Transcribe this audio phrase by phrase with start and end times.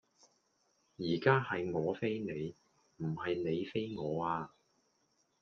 [0.97, 2.55] 而家係我飛你,
[3.05, 4.51] 唔係你飛我呀